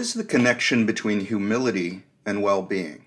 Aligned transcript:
What 0.00 0.06
is 0.06 0.14
the 0.14 0.24
connection 0.24 0.86
between 0.86 1.20
humility 1.20 2.04
and 2.24 2.42
well 2.42 2.62
being? 2.62 3.04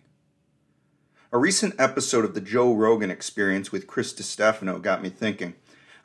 A 1.31 1.39
recent 1.39 1.73
episode 1.79 2.23
of 2.23 2.35
the 2.35 2.39
Joe 2.39 2.71
Rogan 2.71 3.09
experience 3.09 3.71
with 3.71 3.87
Chris 3.87 4.13
Distefano 4.13 4.77
got 4.77 5.01
me 5.01 5.09
thinking. 5.09 5.55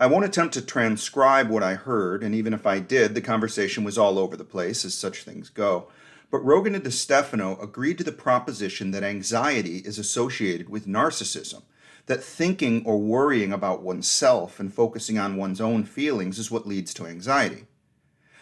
I 0.01 0.07
won't 0.07 0.25
attempt 0.25 0.55
to 0.55 0.63
transcribe 0.63 1.51
what 1.51 1.63
I 1.63 1.75
heard, 1.75 2.23
and 2.25 2.35
even 2.35 2.55
if 2.55 2.67
I 2.67 2.79
did, 2.79 3.15
the 3.15 3.21
conversation 3.21 3.85
was 3.85 3.99
all 3.99 4.19
over 4.19 4.35
the 4.35 4.45
place, 4.45 4.83
as 4.83 4.95
such 4.95 5.25
things 5.25 5.51
go. 5.51 5.89
But 6.31 6.39
Rogan 6.39 6.75
and 6.75 6.83
Distefano 6.83 7.61
agreed 7.61 7.99
to 7.99 8.05
the 8.05 8.11
proposition 8.11 8.91
that 8.93 9.03
anxiety 9.03 9.81
is 9.81 9.99
associated 9.99 10.71
with 10.71 10.87
narcissism, 10.87 11.65
that 12.07 12.25
thinking 12.25 12.83
or 12.87 12.97
worrying 12.97 13.53
about 13.53 13.83
oneself 13.83 14.59
and 14.59 14.73
focusing 14.73 15.19
on 15.19 15.37
one's 15.37 15.61
own 15.61 15.85
feelings 15.85 16.39
is 16.39 16.51
what 16.51 16.67
leads 16.67 16.95
to 16.95 17.07
anxiety. 17.07 17.67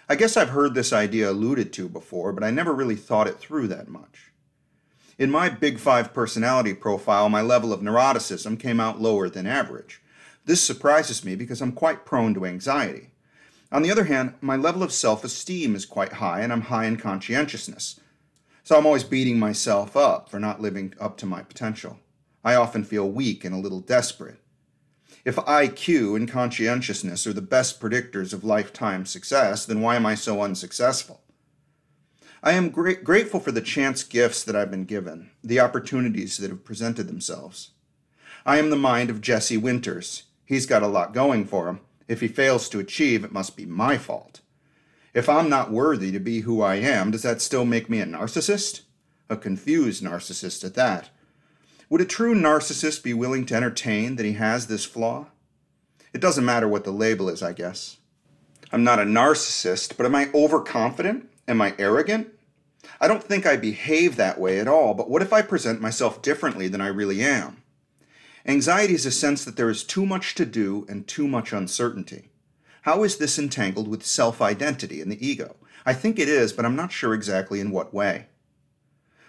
I 0.09 0.15
guess 0.15 0.37
I've 0.37 0.51
heard 0.51 0.75
this 0.75 0.93
idea 0.93 1.29
alluded 1.29 1.73
to 1.73 1.89
before, 1.89 2.33
but 2.33 2.45
I 2.45 2.53
never 2.53 2.73
really 2.73 2.95
thought 2.95 3.27
it 3.27 3.41
through 3.41 3.67
that 3.69 3.89
much. 3.89 4.31
In 5.19 5.33
my 5.33 5.49
Big 5.49 5.81
Five 5.81 6.15
personality 6.15 6.75
profile, 6.75 7.29
my 7.29 7.43
level 7.43 7.73
of 7.73 7.81
neuroticism 7.81 8.61
came 8.61 8.79
out 8.79 9.01
lower 9.01 9.29
than 9.29 9.47
average. 9.47 10.01
This 10.45 10.63
surprises 10.63 11.25
me 11.25 11.35
because 11.35 11.61
I'm 11.61 11.73
quite 11.73 12.05
prone 12.05 12.35
to 12.35 12.47
anxiety. 12.47 13.11
On 13.73 13.83
the 13.83 13.91
other 13.91 14.05
hand, 14.05 14.35
my 14.41 14.55
level 14.55 14.85
of 14.85 14.93
self 14.93 15.25
esteem 15.25 15.75
is 15.75 15.85
quite 15.85 16.15
high 16.15 16.41
and 16.43 16.53
I'm 16.53 16.63
high 16.63 16.85
in 16.85 16.99
conscientiousness. 16.99 17.99
So 18.63 18.79
I'm 18.79 18.87
always 18.87 19.03
beating 19.03 19.41
myself 19.41 19.97
up 19.97 20.29
for 20.29 20.39
not 20.39 20.61
living 20.61 20.95
up 21.01 21.17
to 21.19 21.27
my 21.27 21.43
potential. 21.43 21.99
I 22.45 22.55
often 22.55 22.85
feel 22.85 23.11
weak 23.11 23.45
and 23.45 23.55
a 23.55 23.59
little 23.59 23.81
desperate. 23.81 24.39
If 25.27 25.35
IQ 25.35 26.15
and 26.15 26.31
conscientiousness 26.31 27.27
are 27.27 27.33
the 27.33 27.43
best 27.43 27.81
predictors 27.81 28.33
of 28.33 28.45
lifetime 28.45 29.05
success, 29.05 29.67
then 29.67 29.81
why 29.81 29.97
am 29.97 30.07
I 30.07 30.15
so 30.15 30.41
unsuccessful? 30.41 31.21
I 32.45 32.53
am 32.53 32.71
gra- 32.71 33.03
grateful 33.03 33.41
for 33.41 33.51
the 33.51 33.61
chance 33.61 34.05
gifts 34.05 34.45
that 34.45 34.55
I've 34.55 34.71
been 34.71 34.85
given, 34.85 35.31
the 35.43 35.59
opportunities 35.59 36.37
that 36.37 36.51
have 36.51 36.65
presented 36.65 37.09
themselves. 37.09 37.73
I 38.47 38.59
am 38.59 38.71
the 38.71 38.77
mind 38.77 39.11
of 39.11 39.21
Jesse 39.21 39.57
Winters. 39.57 40.23
He's 40.45 40.65
got 40.65 40.85
a 40.85 40.87
lot 40.87 41.13
going 41.13 41.45
for 41.45 41.67
him. 41.67 41.81
If 42.07 42.21
he 42.21 42.29
fails 42.29 42.69
to 42.69 42.79
achieve, 42.79 43.25
it 43.25 43.33
must 43.33 43.57
be 43.57 43.67
my 43.67 43.99
fault. 43.99 44.43
If 45.13 45.29
I'm 45.29 45.49
not 45.49 45.73
worthy 45.73 46.13
to 46.13 46.21
be 46.21 46.43
who 46.43 46.63
I 46.63 46.77
am, 46.77 47.11
does 47.11 47.23
that 47.23 47.43
still 47.43 47.65
make 47.65 47.91
me 47.91 47.99
a 47.99 48.07
narcissist? 48.07 48.83
A 49.29 49.37
confused 49.37 50.05
narcissist 50.05 50.63
at 50.63 50.75
that. 50.75 51.11
Would 51.89 52.01
a 52.01 52.05
true 52.05 52.35
narcissist 52.35 53.05
be 53.05 53.15
willing 53.15 53.47
to 53.47 53.55
entertain 53.55 54.17
that 54.17 54.27
he 54.27 54.33
has 54.33 54.67
this 54.67 54.85
flaw? 54.85 55.27
It 56.13 56.21
doesn't 56.21 56.45
matter 56.45 56.67
what 56.67 56.83
the 56.83 56.91
label 56.91 57.29
is, 57.29 57.45
I 57.45 57.53
guess. 57.53 57.99
I'm 58.73 58.83
not 58.83 58.99
a 58.99 59.05
narcissist, 59.05 59.97
but 59.97 60.05
am 60.05 60.15
I 60.17 60.29
overconfident? 60.35 61.29
Am 61.47 61.63
I 61.63 61.77
arrogant? 61.79 62.29
I 63.01 63.07
don't 63.07 63.23
think 63.23 63.47
I 63.47 63.57
behave 63.57 64.17
that 64.17 64.41
way 64.41 64.59
at 64.59 64.67
all, 64.67 64.95
but 64.95 65.09
what 65.09 65.23
if 65.23 65.33
I 65.33 65.43
present 65.43 65.81
myself 65.81 66.23
differently 66.23 66.67
than 66.67 66.81
I 66.81 66.89
really 66.89 67.23
am? 67.23 67.63
Anxiety 68.45 68.95
is 68.95 69.07
a 69.07 69.13
sense 69.13 69.45
that 69.45 69.57
there 69.57 69.71
is 69.71 69.85
too 69.85 70.05
much 70.05 70.35
to 70.37 70.45
do 70.45 70.87
and 70.89 71.07
too 71.07 71.29
much 71.29 71.53
uncertainty. 71.53 72.31
How 72.83 73.05
is 73.05 73.19
this 73.19 73.39
entangled 73.39 73.87
with 73.87 74.05
self 74.05 74.43
identity 74.43 75.01
and 75.01 75.11
the 75.11 75.25
ego? 75.25 75.57
I 75.85 75.93
think 75.93 76.19
it 76.19 76.29
is, 76.29 76.53
but 76.53 76.65
I'm 76.65 76.77
not 76.77 76.91
sure 76.91 77.15
exactly 77.15 77.61
in 77.61 77.71
what 77.71 77.95
way. 77.95 78.27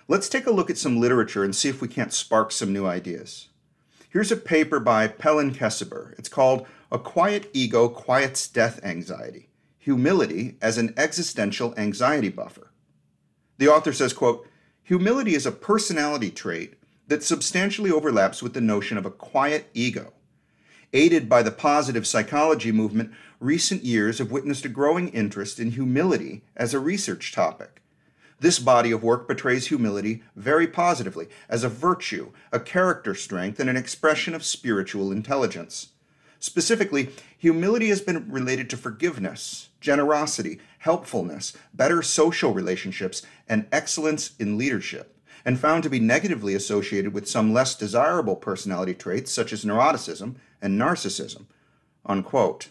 Let's 0.10 0.30
take 0.30 0.46
a 0.48 0.52
look 0.52 0.70
at 0.70 0.78
some 0.78 1.02
literature 1.02 1.44
and 1.44 1.54
see 1.54 1.68
if 1.68 1.82
we 1.82 1.90
can't 1.90 2.14
spark 2.14 2.54
some 2.54 2.72
new 2.72 2.86
ideas. 2.86 3.50
Here's 4.10 4.32
a 4.32 4.38
paper 4.38 4.80
by 4.80 5.10
Pelin 5.10 5.54
Kesebir. 5.54 6.18
It's 6.18 6.30
called 6.30 6.66
A 6.90 6.98
Quiet 6.98 7.50
Ego 7.52 7.90
Quiets 7.90 8.48
Death 8.48 8.80
Anxiety 8.86 9.50
Humility 9.80 10.56
as 10.62 10.78
an 10.78 10.94
Existential 10.96 11.74
Anxiety 11.78 12.30
Buffer. 12.30 12.72
The 13.58 13.68
author 13.68 13.92
says, 13.92 14.14
quote, 14.14 14.48
Humility 14.84 15.36
is 15.36 15.46
a 15.46 15.52
personality 15.52 16.32
trait 16.32 16.76
that 17.08 17.22
substantially 17.22 17.92
overlaps 17.92 18.42
with 18.42 18.54
the 18.54 18.62
notion 18.62 18.98
of 18.98 19.06
a 19.06 19.12
quiet 19.12 19.70
ego. 19.74 20.14
Aided 20.94 21.28
by 21.28 21.44
the 21.44 21.52
positive 21.52 22.08
psychology 22.08 22.72
movement, 22.72 23.12
recent 23.42 23.84
years 23.84 24.20
have 24.20 24.32
witnessed 24.32 24.64
a 24.64 24.70
growing 24.70 25.10
interest 25.10 25.60
in 25.60 25.72
humility 25.72 26.44
as 26.56 26.74
a 26.74 26.80
research 26.80 27.34
topic. 27.34 27.82
This 28.40 28.60
body 28.60 28.92
of 28.92 29.04
work 29.04 29.26
portrays 29.26 29.68
humility 29.68 30.22
very 30.36 30.68
positively 30.68 31.28
as 31.50 31.64
a 31.64 31.70
virtue, 31.70 32.32
a 32.52 32.60
character 32.60 33.16
strength, 33.16 33.60
and 33.60 33.70
an 33.70 33.78
expression 33.78 34.36
of 34.36 34.46
spiritual 34.46 35.12
intelligence. 35.12 35.90
Specifically, 36.40 37.10
humility 37.36 37.90
has 37.90 38.00
been 38.00 38.32
related 38.32 38.70
to 38.70 38.78
forgiveness, 38.78 39.70
generosity, 39.82 40.60
helpfulness, 40.80 41.54
better 41.74 42.04
social 42.04 42.54
relationships, 42.54 43.24
and 43.50 43.66
excellence 43.72 44.36
in 44.38 44.56
leadership, 44.56 45.18
and 45.44 45.60
found 45.60 45.82
to 45.82 45.90
be 45.90 46.00
negatively 46.00 46.54
associated 46.54 47.14
with 47.14 47.28
some 47.28 47.54
less 47.54 47.74
desirable 47.74 48.36
personality 48.36 48.94
traits 48.94 49.32
such 49.32 49.52
as 49.52 49.66
neuroticism 49.66 50.36
and 50.62 50.80
narcissism. 50.80 51.48
Unquote. 52.06 52.70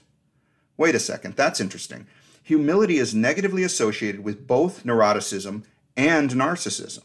Wait 0.77 0.95
a 0.95 1.01
second, 1.01 1.35
that's 1.35 1.61
interesting 1.61 2.07
humility 2.47 2.99
is 2.99 3.13
negatively 3.13 3.65
associated 3.65 4.23
with 4.23 4.47
both 4.47 4.85
neuroticism 4.85 5.65
and 5.97 6.31
narcissism. 6.31 7.03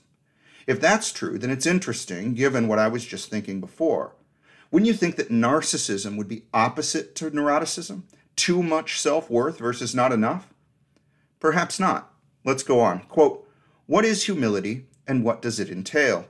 If 0.68 0.80
that's 0.80 1.12
true, 1.12 1.40
then 1.40 1.50
it's 1.50 1.66
interesting 1.66 2.36
given 2.36 2.68
what 2.68 2.78
I 2.78 2.88
was 2.88 3.04
just 3.04 3.32
thinking 3.32 3.60
before. 3.60 4.14
Wouldn't 4.70 4.86
you 4.88 4.94
think 4.94 5.16
that 5.16 5.32
narcissism 5.32 6.16
would 6.16 6.28
be 6.28 6.44
opposite 6.54 7.16
to 7.16 7.32
neuroticism? 7.32 8.04
Too 8.36 8.62
much 8.62 9.02
self 9.02 9.32
worth 9.32 9.58
versus 9.58 9.96
not 9.96 10.12
enough? 10.12 10.54
Perhaps 11.40 11.80
not. 11.80 12.14
Let's 12.46 12.62
go 12.62 12.80
on. 12.80 13.00
Quote 13.06 13.50
What 13.88 14.06
is 14.06 14.26
humility 14.26 14.86
and 15.08 15.24
what 15.24 15.42
does 15.42 15.60
it 15.60 15.72
entail? 15.72 16.28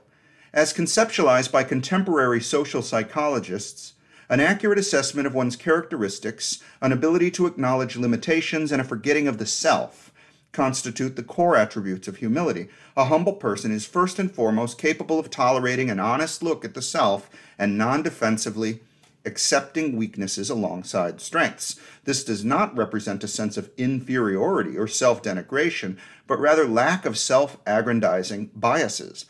As 0.54 0.72
conceptualized 0.72 1.52
by 1.52 1.64
contemporary 1.64 2.40
social 2.40 2.80
psychologists, 2.80 3.92
an 4.28 4.40
accurate 4.40 4.78
assessment 4.78 5.26
of 5.26 5.34
one's 5.34 5.56
characteristics, 5.56 6.62
an 6.80 6.92
ability 6.92 7.30
to 7.32 7.46
acknowledge 7.46 7.96
limitations, 7.96 8.72
and 8.72 8.80
a 8.80 8.84
forgetting 8.84 9.28
of 9.28 9.38
the 9.38 9.46
self 9.46 10.12
constitute 10.52 11.16
the 11.16 11.22
core 11.22 11.56
attributes 11.56 12.06
of 12.06 12.16
humility. 12.16 12.68
A 12.96 13.06
humble 13.06 13.32
person 13.32 13.72
is 13.72 13.86
first 13.86 14.18
and 14.18 14.30
foremost 14.30 14.78
capable 14.78 15.18
of 15.18 15.30
tolerating 15.30 15.90
an 15.90 15.98
honest 15.98 16.42
look 16.42 16.64
at 16.64 16.74
the 16.74 16.82
self 16.82 17.30
and 17.58 17.78
non 17.78 18.02
defensively 18.02 18.80
accepting 19.24 19.96
weaknesses 19.96 20.50
alongside 20.50 21.20
strengths. 21.20 21.78
This 22.04 22.24
does 22.24 22.44
not 22.44 22.76
represent 22.76 23.24
a 23.24 23.28
sense 23.28 23.56
of 23.56 23.70
inferiority 23.76 24.76
or 24.76 24.86
self 24.86 25.22
denigration, 25.22 25.96
but 26.26 26.40
rather 26.40 26.66
lack 26.66 27.04
of 27.04 27.18
self 27.18 27.58
aggrandizing 27.66 28.50
biases. 28.54 29.26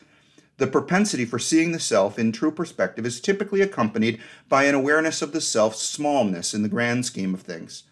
The 0.59 0.67
propensity 0.67 1.25
for 1.25 1.39
seeing 1.39 1.73
the 1.73 1.81
self 1.81 2.19
in 2.19 2.31
true 2.33 2.53
perspective 2.53 3.07
is 3.07 3.21
typically 3.21 3.61
accompanied 3.61 4.21
by 4.49 4.65
an 4.65 4.75
awareness 4.75 5.23
of 5.23 5.33
the 5.33 5.41
self's 5.41 5.81
smallness 5.81 6.55
in 6.55 6.63
the 6.63 6.69
grand 6.69 7.07
scheme 7.07 7.35
of 7.35 7.41
things. 7.41 7.85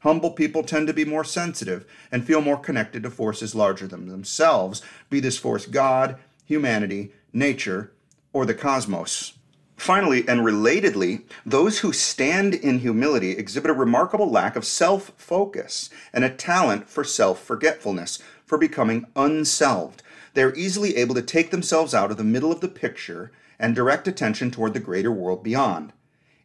Humble 0.00 0.32
people 0.32 0.62
tend 0.62 0.86
to 0.86 0.92
be 0.92 1.04
more 1.04 1.24
sensitive 1.24 1.84
and 2.12 2.24
feel 2.24 2.40
more 2.40 2.58
connected 2.58 3.02
to 3.02 3.10
forces 3.10 3.54
larger 3.54 3.86
than 3.86 4.08
themselves, 4.08 4.82
be 5.10 5.20
this 5.20 5.38
force 5.38 5.66
God, 5.66 6.16
humanity, 6.44 7.12
nature, 7.32 7.92
or 8.32 8.46
the 8.46 8.54
cosmos. 8.54 9.34
Finally, 9.76 10.26
and 10.28 10.40
relatedly, 10.40 11.22
those 11.46 11.78
who 11.78 11.92
stand 11.92 12.52
in 12.52 12.80
humility 12.80 13.30
exhibit 13.30 13.70
a 13.70 13.74
remarkable 13.74 14.28
lack 14.28 14.56
of 14.56 14.64
self 14.64 15.12
focus 15.16 15.88
and 16.12 16.24
a 16.24 16.30
talent 16.30 16.88
for 16.88 17.04
self 17.04 17.42
forgetfulness, 17.42 18.18
for 18.44 18.58
becoming 18.58 19.06
unselved, 19.14 20.02
they 20.34 20.42
are 20.42 20.54
easily 20.54 20.96
able 20.96 21.14
to 21.14 21.22
take 21.22 21.50
themselves 21.50 21.94
out 21.94 22.10
of 22.10 22.16
the 22.16 22.24
middle 22.24 22.52
of 22.52 22.60
the 22.60 22.68
picture 22.68 23.32
and 23.58 23.74
direct 23.74 24.06
attention 24.06 24.50
toward 24.50 24.74
the 24.74 24.80
greater 24.80 25.12
world 25.12 25.42
beyond. 25.42 25.92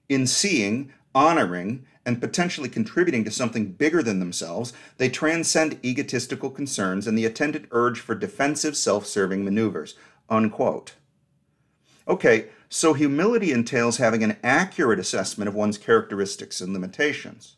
In 0.09 0.27
seeing, 0.27 0.91
honoring, 1.13 1.85
and 2.05 2.19
potentially 2.19 2.69
contributing 2.69 3.23
to 3.23 3.31
something 3.31 3.71
bigger 3.71 4.03
than 4.03 4.19
themselves, 4.19 4.73
they 4.97 5.09
transcend 5.09 5.79
egotistical 5.83 6.49
concerns 6.49 7.07
and 7.07 7.17
the 7.17 7.25
attendant 7.25 7.67
urge 7.71 7.99
for 7.99 8.15
defensive, 8.15 8.75
self 8.75 9.05
serving 9.05 9.45
maneuvers. 9.45 9.95
Unquote. 10.29 10.95
Okay, 12.07 12.49
so 12.67 12.93
humility 12.93 13.51
entails 13.51 13.97
having 13.97 14.23
an 14.23 14.37
accurate 14.43 14.99
assessment 14.99 15.47
of 15.47 15.55
one's 15.55 15.77
characteristics 15.77 16.59
and 16.59 16.73
limitations. 16.73 17.55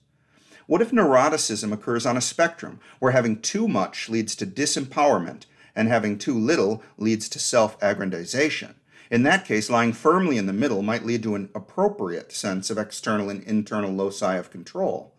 What 0.68 0.82
if 0.82 0.92
neuroticism 0.92 1.72
occurs 1.72 2.06
on 2.06 2.18
a 2.18 2.22
spectrum, 2.22 2.80
where 3.00 3.12
having 3.12 3.42
too 3.42 3.68
much 3.68 4.10
leads 4.10 4.36
to 4.36 4.46
disempowerment 4.46 5.46
and 5.76 5.88
having 5.88 6.18
too 6.18 6.38
little 6.38 6.82
leads 6.98 7.28
to 7.30 7.40
self 7.40 7.80
aggrandization. 7.80 8.76
In 9.12 9.24
that 9.24 9.46
case, 9.46 9.70
lying 9.70 9.94
firmly 9.94 10.38
in 10.38 10.46
the 10.46 10.54
middle 10.54 10.82
might 10.82 11.06
lead 11.06 11.22
to 11.24 11.36
an 11.36 11.50
appropriate 11.54 12.32
sense 12.32 12.70
of 12.70 12.78
external 12.78 13.30
and 13.30 13.44
internal 13.44 13.92
loci 13.92 14.36
of 14.36 14.50
control. 14.50 15.14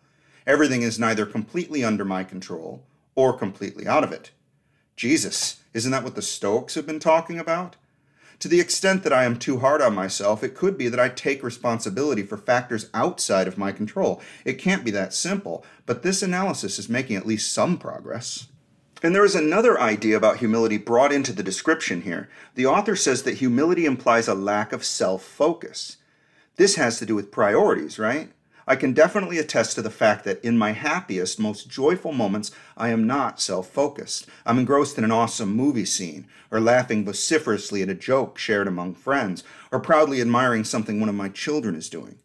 Everything 0.45 0.81
is 0.81 0.99
neither 0.99 1.25
completely 1.25 1.83
under 1.83 2.03
my 2.03 2.23
control 2.23 2.83
or 3.15 3.37
completely 3.37 3.87
out 3.87 4.03
of 4.03 4.11
it. 4.11 4.31
Jesus, 4.95 5.61
isn't 5.73 5.91
that 5.91 6.03
what 6.03 6.15
the 6.15 6.21
Stoics 6.21 6.75
have 6.75 6.85
been 6.85 6.99
talking 6.99 7.39
about? 7.39 7.75
To 8.39 8.47
the 8.47 8.59
extent 8.59 9.03
that 9.03 9.13
I 9.13 9.23
am 9.23 9.39
too 9.39 9.59
hard 9.59 9.81
on 9.81 9.95
myself, 9.95 10.43
it 10.43 10.53
could 10.53 10.77
be 10.77 10.89
that 10.89 10.99
I 10.99 11.09
take 11.09 11.43
responsibility 11.43 12.21
for 12.21 12.37
factors 12.37 12.89
outside 12.93 13.47
of 13.47 13.57
my 13.57 13.71
control. 13.71 14.21
It 14.45 14.59
can't 14.59 14.85
be 14.85 14.91
that 14.91 15.13
simple, 15.13 15.65
but 15.85 16.03
this 16.03 16.21
analysis 16.21 16.77
is 16.77 16.87
making 16.87 17.15
at 17.15 17.25
least 17.25 17.51
some 17.51 17.77
progress. 17.77 18.47
And 19.03 19.13
there 19.13 19.25
is 19.25 19.35
another 19.35 19.79
idea 19.79 20.17
about 20.17 20.37
humility 20.37 20.77
brought 20.77 21.11
into 21.11 21.31
the 21.31 21.43
description 21.43 22.01
here. 22.01 22.29
The 22.55 22.65
author 22.65 22.95
says 22.95 23.23
that 23.23 23.35
humility 23.37 23.85
implies 23.85 24.27
a 24.27 24.33
lack 24.33 24.73
of 24.73 24.83
self 24.83 25.23
focus. 25.23 25.97
This 26.55 26.75
has 26.75 26.97
to 26.99 27.05
do 27.05 27.13
with 27.13 27.31
priorities, 27.31 27.99
right? 27.99 28.31
I 28.69 28.75
can 28.75 28.91
definitely 28.91 29.37
attest 29.37 29.75
to 29.75 29.81
the 29.81 29.91
fact 29.91 30.25
that 30.25 30.43
in 30.43 30.57
my 30.57 30.73
happiest, 30.73 31.39
most 31.39 31.69
joyful 31.69 32.11
moments, 32.11 32.51
I 32.75 32.89
am 32.89 33.07
not 33.07 33.39
self 33.39 33.69
focused. 33.69 34.27
I'm 34.45 34.59
engrossed 34.59 34.97
in 34.97 35.03
an 35.03 35.11
awesome 35.11 35.55
movie 35.55 35.85
scene, 35.85 36.27
or 36.51 36.59
laughing 36.59 37.05
vociferously 37.05 37.81
at 37.83 37.89
a 37.89 37.95
joke 37.95 38.37
shared 38.37 38.67
among 38.67 38.95
friends, 38.95 39.43
or 39.71 39.79
proudly 39.79 40.19
admiring 40.19 40.63
something 40.63 40.99
one 40.99 41.07
of 41.07 41.15
my 41.15 41.29
children 41.29 41.75
is 41.75 41.87
doing. 41.87 42.17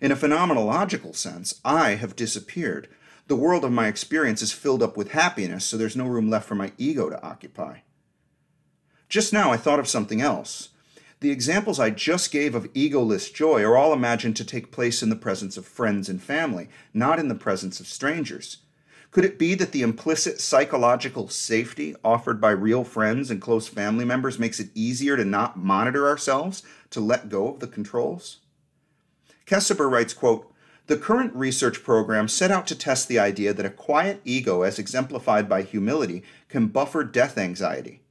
In 0.00 0.10
a 0.10 0.16
phenomenological 0.16 1.14
sense, 1.14 1.60
I 1.64 1.96
have 1.96 2.16
disappeared. 2.16 2.88
The 3.28 3.36
world 3.36 3.64
of 3.64 3.72
my 3.72 3.86
experience 3.86 4.42
is 4.42 4.52
filled 4.52 4.82
up 4.82 4.96
with 4.96 5.12
happiness, 5.12 5.64
so 5.64 5.76
there's 5.76 5.96
no 5.96 6.06
room 6.06 6.28
left 6.28 6.46
for 6.46 6.54
my 6.54 6.72
ego 6.76 7.08
to 7.08 7.22
occupy. 7.22 7.78
Just 9.08 9.32
now, 9.32 9.52
I 9.52 9.56
thought 9.56 9.78
of 9.78 9.88
something 9.88 10.20
else. 10.20 10.70
The 11.20 11.30
examples 11.30 11.78
I 11.78 11.90
just 11.90 12.32
gave 12.32 12.54
of 12.54 12.72
egoless 12.72 13.32
joy 13.32 13.62
are 13.62 13.76
all 13.76 13.92
imagined 13.92 14.36
to 14.36 14.44
take 14.44 14.72
place 14.72 15.02
in 15.02 15.08
the 15.08 15.16
presence 15.16 15.56
of 15.56 15.64
friends 15.64 16.08
and 16.08 16.20
family, 16.20 16.68
not 16.92 17.20
in 17.20 17.28
the 17.28 17.34
presence 17.34 17.78
of 17.78 17.86
strangers. 17.86 18.58
Could 19.12 19.24
it 19.24 19.38
be 19.38 19.54
that 19.54 19.72
the 19.72 19.82
implicit 19.82 20.40
psychological 20.40 21.28
safety 21.28 21.94
offered 22.02 22.40
by 22.40 22.50
real 22.50 22.82
friends 22.82 23.30
and 23.30 23.40
close 23.40 23.68
family 23.68 24.04
members 24.04 24.38
makes 24.38 24.58
it 24.58 24.70
easier 24.74 25.16
to 25.16 25.24
not 25.24 25.58
monitor 25.58 26.08
ourselves, 26.08 26.62
to 26.90 26.98
let 26.98 27.28
go 27.28 27.48
of 27.48 27.60
the 27.60 27.68
controls? 27.68 28.38
Kesebir 29.46 29.90
writes, 29.90 30.14
quote, 30.14 30.51
the 30.92 30.98
current 30.98 31.34
research 31.34 31.82
program 31.82 32.28
set 32.28 32.50
out 32.50 32.66
to 32.66 32.76
test 32.76 33.08
the 33.08 33.18
idea 33.18 33.54
that 33.54 33.64
a 33.64 33.70
quiet 33.70 34.20
ego, 34.26 34.60
as 34.60 34.78
exemplified 34.78 35.48
by 35.48 35.62
humility, 35.62 36.22
can 36.50 36.66
buffer 36.66 37.02
death 37.02 37.38
anxiety. 37.38 38.02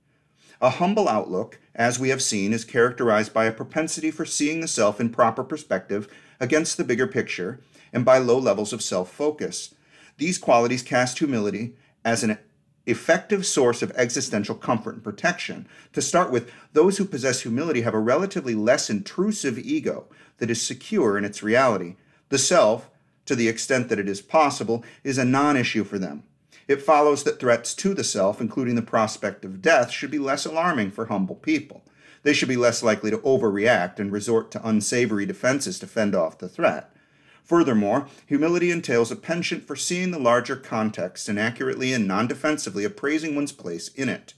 A 0.59 0.71
humble 0.71 1.07
outlook, 1.07 1.59
as 1.75 1.99
we 1.99 2.09
have 2.09 2.23
seen, 2.23 2.53
is 2.53 2.65
characterized 2.65 3.35
by 3.35 3.45
a 3.45 3.51
propensity 3.51 4.09
for 4.09 4.25
seeing 4.25 4.61
the 4.61 4.67
self 4.67 4.99
in 4.99 5.11
proper 5.11 5.43
perspective 5.43 6.11
against 6.39 6.75
the 6.75 6.83
bigger 6.83 7.05
picture 7.05 7.59
and 7.93 8.03
by 8.03 8.17
low 8.17 8.39
levels 8.39 8.73
of 8.73 8.81
self 8.81 9.11
focus. 9.11 9.75
These 10.17 10.39
qualities 10.39 10.81
cast 10.81 11.19
humility 11.19 11.75
as 12.03 12.23
an 12.23 12.39
effective 12.87 13.45
source 13.45 13.83
of 13.83 13.91
existential 13.91 14.55
comfort 14.55 14.95
and 14.95 15.03
protection. 15.03 15.67
To 15.93 16.01
start 16.01 16.31
with, 16.31 16.51
those 16.73 16.97
who 16.97 17.05
possess 17.05 17.41
humility 17.41 17.81
have 17.81 17.93
a 17.93 17.99
relatively 17.99 18.55
less 18.55 18.89
intrusive 18.89 19.59
ego 19.59 20.07
that 20.39 20.49
is 20.49 20.59
secure 20.59 21.15
in 21.15 21.23
its 21.23 21.43
reality. 21.43 21.97
The 22.31 22.37
self, 22.37 22.89
to 23.25 23.35
the 23.35 23.49
extent 23.49 23.89
that 23.89 23.99
it 23.99 24.07
is 24.07 24.21
possible, 24.21 24.85
is 25.03 25.17
a 25.17 25.25
non 25.25 25.57
issue 25.57 25.83
for 25.83 25.99
them. 25.99 26.23
It 26.65 26.81
follows 26.81 27.25
that 27.25 27.41
threats 27.41 27.73
to 27.75 27.93
the 27.93 28.05
self, 28.05 28.39
including 28.39 28.75
the 28.75 28.81
prospect 28.81 29.43
of 29.43 29.61
death, 29.61 29.91
should 29.91 30.11
be 30.11 30.17
less 30.17 30.45
alarming 30.45 30.91
for 30.91 31.07
humble 31.07 31.35
people. 31.35 31.83
They 32.23 32.31
should 32.31 32.47
be 32.47 32.55
less 32.55 32.81
likely 32.81 33.11
to 33.11 33.17
overreact 33.17 33.99
and 33.99 34.13
resort 34.13 34.49
to 34.51 34.65
unsavory 34.65 35.25
defenses 35.25 35.77
to 35.79 35.87
fend 35.87 36.15
off 36.15 36.37
the 36.37 36.47
threat. 36.47 36.95
Furthermore, 37.43 38.07
humility 38.25 38.71
entails 38.71 39.11
a 39.11 39.17
penchant 39.17 39.67
for 39.67 39.75
seeing 39.75 40.11
the 40.11 40.19
larger 40.19 40.55
context 40.55 41.27
and 41.27 41.37
accurately 41.37 41.91
and 41.91 42.07
non 42.07 42.27
defensively 42.27 42.85
appraising 42.85 43.35
one's 43.35 43.51
place 43.51 43.89
in 43.89 44.07
it. 44.07 44.35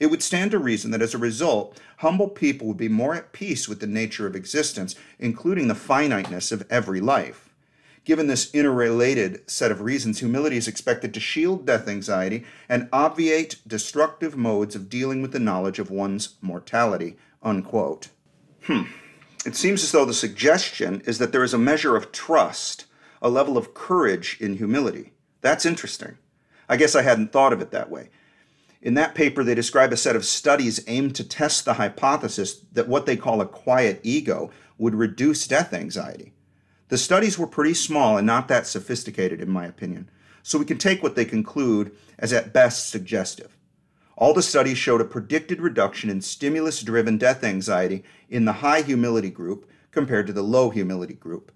It 0.00 0.06
would 0.06 0.22
stand 0.22 0.50
to 0.50 0.58
reason 0.58 0.90
that 0.90 1.02
as 1.02 1.14
a 1.14 1.18
result, 1.18 1.80
humble 1.98 2.28
people 2.28 2.66
would 2.68 2.76
be 2.76 2.88
more 2.88 3.14
at 3.14 3.32
peace 3.32 3.68
with 3.68 3.80
the 3.80 3.86
nature 3.86 4.26
of 4.26 4.34
existence, 4.34 4.94
including 5.18 5.68
the 5.68 5.74
finiteness 5.74 6.52
of 6.52 6.66
every 6.70 7.00
life. 7.00 7.50
Given 8.04 8.26
this 8.26 8.54
interrelated 8.54 9.48
set 9.50 9.70
of 9.70 9.80
reasons, 9.80 10.18
humility 10.18 10.58
is 10.58 10.68
expected 10.68 11.14
to 11.14 11.20
shield 11.20 11.64
death 11.64 11.88
anxiety 11.88 12.44
and 12.68 12.88
obviate 12.92 13.60
destructive 13.66 14.36
modes 14.36 14.74
of 14.74 14.90
dealing 14.90 15.22
with 15.22 15.32
the 15.32 15.38
knowledge 15.38 15.78
of 15.78 15.90
one's 15.90 16.34
mortality. 16.42 17.16
Unquote. 17.42 18.08
Hmm. 18.64 18.82
It 19.46 19.56
seems 19.56 19.82
as 19.82 19.92
though 19.92 20.04
the 20.04 20.14
suggestion 20.14 21.02
is 21.06 21.18
that 21.18 21.32
there 21.32 21.44
is 21.44 21.54
a 21.54 21.58
measure 21.58 21.96
of 21.96 22.12
trust, 22.12 22.84
a 23.22 23.30
level 23.30 23.56
of 23.56 23.74
courage 23.74 24.38
in 24.40 24.56
humility. 24.56 25.12
That's 25.40 25.66
interesting. 25.66 26.18
I 26.68 26.76
guess 26.76 26.94
I 26.94 27.02
hadn't 27.02 27.32
thought 27.32 27.52
of 27.52 27.60
it 27.60 27.70
that 27.70 27.90
way. 27.90 28.10
In 28.84 28.92
that 28.94 29.14
paper, 29.14 29.42
they 29.42 29.54
describe 29.54 29.94
a 29.94 29.96
set 29.96 30.14
of 30.14 30.26
studies 30.26 30.84
aimed 30.86 31.16
to 31.16 31.26
test 31.26 31.64
the 31.64 31.74
hypothesis 31.74 32.60
that 32.72 32.86
what 32.86 33.06
they 33.06 33.16
call 33.16 33.40
a 33.40 33.46
quiet 33.46 33.98
ego 34.02 34.50
would 34.76 34.94
reduce 34.94 35.48
death 35.48 35.72
anxiety. 35.72 36.34
The 36.88 36.98
studies 36.98 37.38
were 37.38 37.46
pretty 37.46 37.72
small 37.72 38.18
and 38.18 38.26
not 38.26 38.46
that 38.48 38.66
sophisticated, 38.66 39.40
in 39.40 39.48
my 39.48 39.64
opinion, 39.64 40.10
so 40.42 40.58
we 40.58 40.66
can 40.66 40.76
take 40.76 41.02
what 41.02 41.16
they 41.16 41.24
conclude 41.24 41.96
as 42.18 42.30
at 42.34 42.52
best 42.52 42.90
suggestive. 42.90 43.56
All 44.16 44.34
the 44.34 44.42
studies 44.42 44.76
showed 44.76 45.00
a 45.00 45.06
predicted 45.06 45.62
reduction 45.62 46.10
in 46.10 46.20
stimulus 46.20 46.82
driven 46.82 47.16
death 47.16 47.42
anxiety 47.42 48.04
in 48.28 48.44
the 48.44 48.52
high 48.52 48.82
humility 48.82 49.30
group 49.30 49.66
compared 49.92 50.26
to 50.26 50.32
the 50.34 50.42
low 50.42 50.68
humility 50.68 51.14
group. 51.14 51.52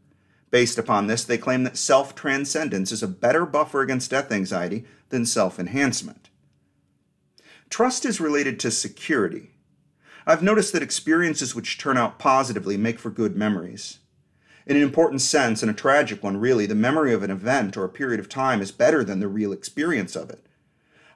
Based 0.51 0.79
upon 0.79 1.09
this, 1.09 1.25
they 1.25 1.37
claim 1.37 1.65
that 1.65 1.77
self 1.77 2.15
transcendence 2.15 2.91
is 2.91 3.03
a 3.03 3.09
better 3.09 3.45
buffer 3.45 3.83
against 3.83 4.11
death 4.13 4.33
anxiety 4.33 4.87
than 5.11 5.27
self 5.27 5.61
enhancement. 5.61 6.28
Trust 7.71 8.07
is 8.07 8.21
related 8.21 8.59
to 8.61 8.71
security. 8.71 9.51
I've 10.27 10.43
noticed 10.43 10.73
that 10.73 10.83
experiences 10.83 11.55
which 11.55 11.79
turn 11.79 11.97
out 11.97 12.19
positively 12.19 12.77
make 12.77 12.99
for 12.99 13.11
good 13.11 13.37
memories. 13.37 13.99
In 14.67 14.77
an 14.77 14.83
important 14.83 15.21
sense, 15.21 15.63
and 15.63 15.71
a 15.71 15.75
tragic 15.75 16.23
one 16.23 16.39
really, 16.39 16.67
the 16.67 16.75
memory 16.75 17.13
of 17.13 17.23
an 17.23 17.31
event 17.31 17.77
or 17.77 17.85
a 17.85 17.91
period 17.91 18.21
of 18.21 18.29
time 18.29 18.61
is 18.61 18.73
better 18.73 19.05
than 19.05 19.21
the 19.21 19.29
real 19.29 19.53
experience 19.53 20.17
of 20.17 20.31
it. 20.31 20.47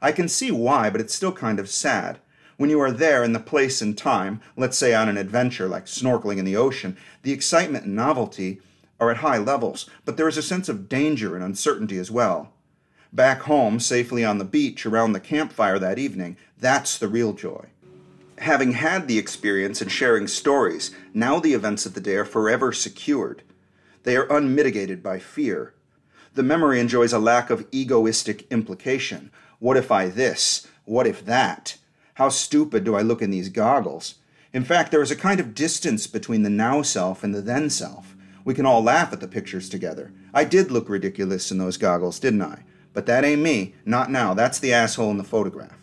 I 0.01 0.13
can 0.13 0.29
see 0.29 0.51
why, 0.51 0.91
but 0.91 1.01
it's 1.01 1.15
still 1.15 1.33
kind 1.33 1.59
of 1.59 1.69
sad. 1.69 2.19
When 2.57 2.71
you 2.71 2.81
are 2.81 2.93
there 2.93 3.25
in 3.25 3.33
the 3.33 3.41
place 3.41 3.81
and 3.81 3.97
time, 3.97 4.41
let's 4.57 4.77
say 4.77 4.95
on 4.95 5.09
an 5.09 5.17
adventure 5.17 5.69
like 5.69 5.87
snorkeling 5.87 6.39
in 6.39 6.45
the 6.45 6.57
ocean, 6.57 6.97
the 7.23 7.33
excitement 7.33 7.87
and 7.87 7.97
novelty 7.97 8.61
are 9.01 9.11
at 9.11 9.19
high 9.19 9.39
levels, 9.39 9.89
but 10.05 10.17
there 10.17 10.29
is 10.29 10.37
a 10.37 10.43
sense 10.43 10.69
of 10.69 10.89
danger 10.89 11.35
and 11.35 11.45
uncertainty 11.45 11.99
as 11.99 12.11
well. 12.11 12.53
Back 13.13 13.43
home, 13.43 13.79
safely 13.79 14.25
on 14.25 14.39
the 14.39 14.45
beach 14.45 14.87
around 14.87 15.13
the 15.13 15.21
campfire 15.21 15.79
that 15.79 15.99
evening, 15.99 16.39
that's 16.59 16.97
the 16.97 17.09
real 17.09 17.35
joy. 17.35 17.67
Having 18.39 18.73
had 18.73 19.07
the 19.07 19.19
experience 19.19 19.83
and 19.83 19.93
sharing 19.93 20.27
stories, 20.27 20.93
now 21.13 21.39
the 21.39 21.53
events 21.53 21.85
of 21.85 21.93
the 21.93 22.01
day 22.01 22.17
are 22.17 22.25
forever 22.25 22.73
secured. 22.73 23.43
They 24.05 24.17
are 24.17 24.33
unmitigated 24.33 25.03
by 25.03 25.19
fear. 25.19 25.75
The 26.35 26.43
memory 26.43 26.81
enjoys 26.81 27.13
a 27.13 27.19
lack 27.19 27.51
of 27.51 27.67
egoistic 27.71 28.51
implication. 28.51 29.31
What 29.59 29.77
if 29.77 29.93
I 29.93 30.09
this? 30.09 30.67
What 30.87 31.07
if 31.07 31.23
that? 31.27 31.77
How 32.15 32.31
stupid 32.31 32.83
do 32.83 32.95
I 32.95 33.03
look 33.03 33.21
in 33.21 33.31
these 33.31 33.51
goggles? 33.51 34.15
In 34.55 34.65
fact, 34.65 34.91
there 34.91 35.03
is 35.03 35.11
a 35.11 35.17
kind 35.17 35.39
of 35.39 35.55
distance 35.55 36.07
between 36.07 36.45
the 36.45 36.51
now 36.51 36.81
self 36.81 37.23
and 37.23 37.35
the 37.35 37.43
then 37.43 37.69
self. 37.69 38.17
We 38.43 38.55
can 38.55 38.65
all 38.65 38.83
laugh 38.83 39.13
at 39.13 39.21
the 39.21 39.29
pictures 39.29 39.69
together. 39.69 40.13
I 40.33 40.45
did 40.45 40.71
look 40.71 40.89
ridiculous 40.89 41.51
in 41.51 41.59
those 41.59 41.77
goggles, 41.77 42.19
didn't 42.19 42.43
I? 42.43 42.65
But 42.93 43.07
that 43.07 43.25
ain't 43.25 43.43
me. 43.43 43.75
Not 43.85 44.11
now. 44.11 44.35
That's 44.35 44.59
the 44.59 44.73
asshole 44.73 45.11
in 45.11 45.19
the 45.19 45.25
photograph. 45.25 45.79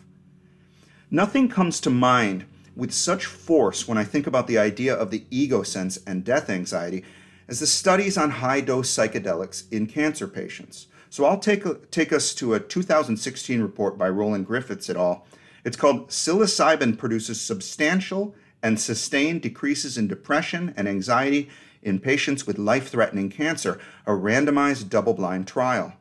Nothing 1.10 1.48
comes 1.48 1.80
to 1.80 1.90
mind 1.90 2.44
with 2.76 2.92
such 2.92 3.26
force 3.26 3.88
when 3.88 3.98
I 3.98 4.04
think 4.04 4.26
about 4.26 4.46
the 4.46 4.58
idea 4.58 4.94
of 4.94 5.10
the 5.10 5.24
ego 5.30 5.62
sense 5.62 5.98
and 6.06 6.24
death 6.24 6.48
anxiety 6.48 7.04
as 7.48 7.58
the 7.58 7.66
studies 7.66 8.16
on 8.16 8.30
high 8.30 8.60
dose 8.60 8.88
psychedelics 8.94 9.64
in 9.72 9.86
cancer 9.86 10.28
patients. 10.28 10.86
So 11.10 11.24
I'll 11.24 11.40
take, 11.40 11.66
a, 11.66 11.74
take 11.90 12.12
us 12.12 12.32
to 12.36 12.54
a 12.54 12.60
2016 12.60 13.60
report 13.60 13.98
by 13.98 14.08
Roland 14.08 14.46
Griffiths 14.46 14.88
et 14.88 14.96
al. 14.96 15.26
It's 15.64 15.76
called 15.76 16.10
Psilocybin 16.10 16.96
Produces 16.96 17.40
Substantial 17.40 18.34
and 18.62 18.80
Sustained 18.80 19.42
Decreases 19.42 19.98
in 19.98 20.06
Depression 20.06 20.72
and 20.76 20.86
Anxiety 20.86 21.50
in 21.82 21.98
Patients 21.98 22.46
with 22.46 22.58
Life 22.58 22.88
Threatening 22.88 23.30
Cancer, 23.30 23.80
a 24.06 24.12
randomized 24.12 24.88
double 24.88 25.14
blind 25.14 25.48
trial. 25.48 25.94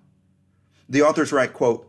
The 0.89 1.03
authors 1.03 1.31
write, 1.31 1.53
quote, 1.53 1.85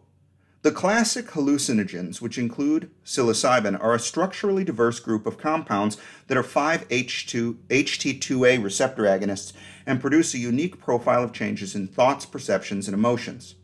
the 0.62 0.70
classic 0.70 1.28
hallucinogens, 1.28 2.20
which 2.20 2.36
include 2.36 2.90
psilocybin, 3.02 3.82
are 3.82 3.94
a 3.94 3.98
structurally 3.98 4.62
diverse 4.62 5.00
group 5.00 5.24
of 5.24 5.38
compounds 5.38 5.96
that 6.26 6.36
are 6.36 6.42
5-H2, 6.42 7.54
HT2A 7.70 8.62
receptor 8.62 9.04
agonists 9.04 9.54
and 9.86 10.02
produce 10.02 10.34
a 10.34 10.38
unique 10.38 10.78
profile 10.78 11.24
of 11.24 11.32
changes 11.32 11.74
in 11.74 11.86
thoughts, 11.86 12.26
perceptions, 12.26 12.86
and 12.86 12.94
emotions. 12.94 13.54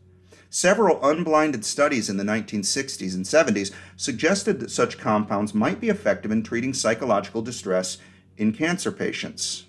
Several 0.49 0.99
unblinded 1.07 1.63
studies 1.63 2.09
in 2.09 2.17
the 2.17 2.23
1960s 2.23 3.13
and 3.13 3.25
70s 3.25 3.71
suggested 3.95 4.59
that 4.59 4.71
such 4.71 4.97
compounds 4.97 5.53
might 5.53 5.79
be 5.79 5.89
effective 5.89 6.31
in 6.31 6.41
treating 6.41 6.73
psychological 6.73 7.43
distress 7.43 7.99
in 8.37 8.53
cancer 8.53 8.91
patients. 8.91 9.66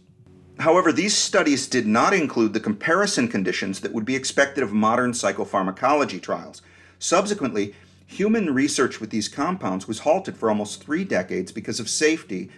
However, 0.60 0.92
these 0.92 1.16
studies 1.16 1.68
did 1.68 1.86
not 1.86 2.12
include 2.12 2.52
the 2.52 2.60
comparison 2.60 3.28
conditions 3.28 3.80
that 3.80 3.92
would 3.92 4.04
be 4.04 4.16
expected 4.16 4.62
of 4.62 4.72
modern 4.72 5.12
psychopharmacology 5.12 6.20
trials– 6.20 6.62
Subsequently, 6.98 7.74
human 8.06 8.52
research 8.52 9.00
with 9.00 9.10
these 9.10 9.28
compounds 9.28 9.86
was 9.86 10.00
halted 10.00 10.36
for 10.36 10.48
almost 10.48 10.82
three 10.82 11.04
decades 11.04 11.52
because 11.52 11.78
of 11.78 11.88
safety 11.88 12.50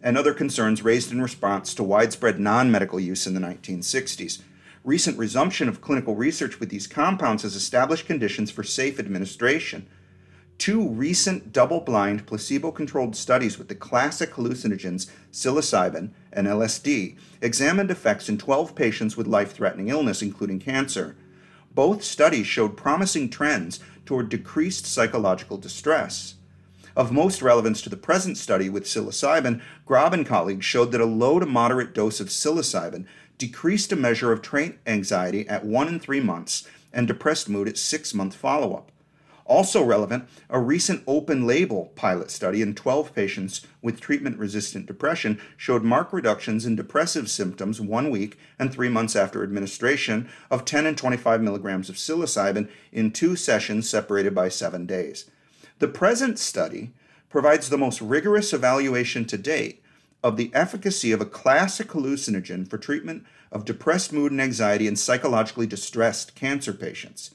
and 0.00 0.16
other 0.16 0.32
concerns 0.32 0.82
raised 0.84 1.10
in 1.10 1.20
response 1.20 1.74
to 1.74 1.82
widespread 1.82 2.38
non 2.38 2.70
medical 2.70 3.00
use 3.00 3.26
in 3.26 3.34
the 3.34 3.40
1960s. 3.40 4.42
Recent 4.84 5.18
resumption 5.18 5.68
of 5.68 5.80
clinical 5.80 6.14
research 6.14 6.60
with 6.60 6.68
these 6.70 6.86
compounds 6.86 7.42
has 7.42 7.56
established 7.56 8.06
conditions 8.06 8.50
for 8.52 8.62
safe 8.62 9.00
administration. 9.00 9.88
two 10.56 10.88
recent 10.88 11.52
double 11.52 11.80
blind 11.80 12.26
placebo 12.26 12.70
controlled 12.70 13.16
studies 13.16 13.58
with 13.58 13.68
the 13.68 13.74
classic 13.74 14.32
hallucinogens 14.32 15.08
psilocybin 15.32 16.10
and 16.38 16.46
LSD 16.46 17.16
examined 17.42 17.90
effects 17.90 18.28
in 18.28 18.38
12 18.38 18.76
patients 18.76 19.16
with 19.16 19.26
life 19.26 19.52
threatening 19.52 19.88
illness, 19.88 20.22
including 20.22 20.60
cancer. 20.60 21.16
Both 21.74 22.04
studies 22.04 22.46
showed 22.46 22.76
promising 22.76 23.28
trends 23.28 23.80
toward 24.06 24.28
decreased 24.28 24.86
psychological 24.86 25.58
distress. 25.58 26.36
Of 26.96 27.10
most 27.10 27.42
relevance 27.42 27.82
to 27.82 27.90
the 27.90 27.96
present 27.96 28.38
study 28.38 28.70
with 28.70 28.84
psilocybin, 28.84 29.60
Grob 29.84 30.14
and 30.14 30.24
colleagues 30.24 30.64
showed 30.64 30.92
that 30.92 31.00
a 31.00 31.06
low 31.06 31.40
to 31.40 31.46
moderate 31.46 31.92
dose 31.92 32.20
of 32.20 32.28
psilocybin 32.28 33.04
decreased 33.36 33.90
a 33.90 33.96
measure 33.96 34.30
of 34.30 34.40
trait 34.40 34.78
anxiety 34.86 35.48
at 35.48 35.64
one 35.64 35.88
and 35.88 36.00
three 36.00 36.20
months 36.20 36.68
and 36.92 37.08
depressed 37.08 37.48
mood 37.48 37.68
at 37.68 37.76
six 37.76 38.14
month 38.14 38.36
follow 38.36 38.74
up. 38.74 38.92
Also 39.48 39.82
relevant, 39.82 40.28
a 40.50 40.60
recent 40.60 41.02
open 41.06 41.46
label 41.46 41.90
pilot 41.96 42.30
study 42.30 42.60
in 42.60 42.74
12 42.74 43.14
patients 43.14 43.66
with 43.80 43.98
treatment 43.98 44.38
resistant 44.38 44.84
depression 44.84 45.40
showed 45.56 45.82
marked 45.82 46.12
reductions 46.12 46.66
in 46.66 46.76
depressive 46.76 47.30
symptoms 47.30 47.80
one 47.80 48.10
week 48.10 48.38
and 48.58 48.70
three 48.70 48.90
months 48.90 49.16
after 49.16 49.42
administration 49.42 50.28
of 50.50 50.66
10 50.66 50.84
and 50.84 50.98
25 50.98 51.40
milligrams 51.40 51.88
of 51.88 51.96
psilocybin 51.96 52.68
in 52.92 53.10
two 53.10 53.34
sessions 53.34 53.88
separated 53.88 54.34
by 54.34 54.50
seven 54.50 54.84
days. 54.84 55.30
The 55.78 55.88
present 55.88 56.38
study 56.38 56.92
provides 57.30 57.70
the 57.70 57.78
most 57.78 58.02
rigorous 58.02 58.52
evaluation 58.52 59.24
to 59.26 59.38
date 59.38 59.82
of 60.22 60.36
the 60.36 60.50
efficacy 60.52 61.10
of 61.10 61.22
a 61.22 61.26
classic 61.26 61.88
hallucinogen 61.88 62.68
for 62.68 62.76
treatment 62.76 63.24
of 63.50 63.64
depressed 63.64 64.12
mood 64.12 64.30
and 64.30 64.42
anxiety 64.42 64.86
in 64.86 64.96
psychologically 64.96 65.66
distressed 65.66 66.34
cancer 66.34 66.74
patients. 66.74 67.30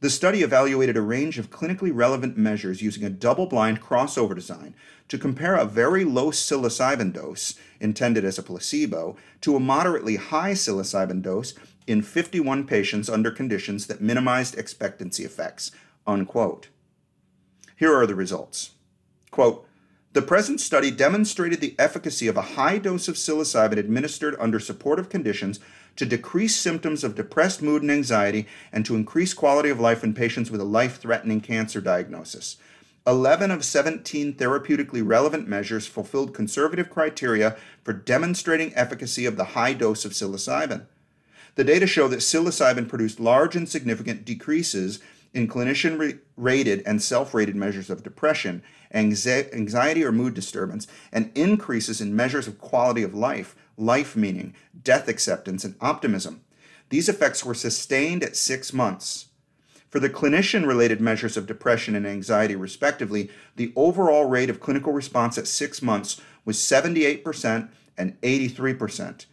The 0.00 0.10
study 0.10 0.42
evaluated 0.42 0.96
a 0.96 1.02
range 1.02 1.38
of 1.38 1.50
clinically 1.50 1.90
relevant 1.92 2.36
measures 2.36 2.82
using 2.82 3.02
a 3.02 3.10
double 3.10 3.46
blind 3.46 3.80
crossover 3.80 4.34
design 4.34 4.74
to 5.08 5.18
compare 5.18 5.56
a 5.56 5.64
very 5.64 6.04
low 6.04 6.30
psilocybin 6.30 7.12
dose, 7.12 7.54
intended 7.80 8.24
as 8.24 8.38
a 8.38 8.42
placebo, 8.42 9.16
to 9.40 9.56
a 9.56 9.60
moderately 9.60 10.14
high 10.14 10.52
psilocybin 10.52 11.20
dose 11.20 11.54
in 11.88 12.02
51 12.02 12.64
patients 12.64 13.08
under 13.08 13.32
conditions 13.32 13.88
that 13.88 14.00
minimized 14.00 14.56
expectancy 14.56 15.24
effects. 15.24 15.72
Unquote. 16.06 16.68
Here 17.74 17.94
are 17.94 18.06
the 18.06 18.14
results. 18.14 18.72
Quote, 19.32 19.66
the 20.12 20.22
present 20.22 20.60
study 20.60 20.90
demonstrated 20.90 21.60
the 21.60 21.74
efficacy 21.78 22.28
of 22.28 22.36
a 22.36 22.42
high 22.56 22.78
dose 22.78 23.08
of 23.08 23.16
psilocybin 23.16 23.78
administered 23.78 24.36
under 24.38 24.60
supportive 24.60 25.08
conditions 25.08 25.60
to 25.98 26.06
decrease 26.06 26.54
symptoms 26.54 27.02
of 27.02 27.16
depressed 27.16 27.60
mood 27.60 27.82
and 27.82 27.90
anxiety 27.90 28.46
and 28.72 28.86
to 28.86 28.94
increase 28.94 29.34
quality 29.34 29.68
of 29.68 29.80
life 29.80 30.04
in 30.04 30.14
patients 30.14 30.48
with 30.48 30.60
a 30.60 30.64
life 30.64 30.98
threatening 30.98 31.40
cancer 31.40 31.80
diagnosis. 31.80 32.56
11 33.04 33.50
of 33.50 33.64
17 33.64 34.34
therapeutically 34.34 35.02
relevant 35.04 35.48
measures 35.48 35.88
fulfilled 35.88 36.32
conservative 36.32 36.88
criteria 36.88 37.56
for 37.82 37.92
demonstrating 37.92 38.72
efficacy 38.76 39.26
of 39.26 39.36
the 39.36 39.56
high 39.56 39.72
dose 39.72 40.04
of 40.04 40.12
psilocybin. 40.12 40.86
The 41.56 41.64
data 41.64 41.88
show 41.88 42.06
that 42.08 42.20
psilocybin 42.20 42.88
produced 42.88 43.18
large 43.18 43.56
and 43.56 43.68
significant 43.68 44.24
decreases 44.24 45.00
in 45.34 45.48
clinician 45.48 46.20
rated 46.36 46.82
and 46.86 47.02
self 47.02 47.34
rated 47.34 47.56
measures 47.56 47.90
of 47.90 48.04
depression, 48.04 48.62
anxiety 48.94 50.04
or 50.04 50.12
mood 50.12 50.34
disturbance, 50.34 50.86
and 51.12 51.32
increases 51.34 52.00
in 52.00 52.14
measures 52.14 52.46
of 52.46 52.58
quality 52.58 53.02
of 53.02 53.14
life, 53.14 53.56
life 53.78 54.16
meaning, 54.16 54.54
death 54.82 55.08
acceptance, 55.08 55.64
and 55.64 55.76
optimism. 55.80 56.42
These 56.90 57.08
effects 57.08 57.44
were 57.44 57.54
sustained 57.54 58.22
at 58.22 58.36
six 58.36 58.72
months. 58.72 59.26
For 59.90 60.00
the 60.00 60.10
clinician 60.10 60.66
related 60.66 61.00
measures 61.00 61.36
of 61.36 61.46
depression 61.46 61.94
and 61.94 62.06
anxiety, 62.06 62.54
respectively, 62.56 63.30
the 63.56 63.72
overall 63.74 64.26
rate 64.26 64.50
of 64.50 64.60
clinical 64.60 64.92
response 64.92 65.38
at 65.38 65.46
six 65.46 65.80
months 65.80 66.20
was 66.44 66.58
78% 66.58 67.68
and 67.96 68.20
83%, 68.20 69.26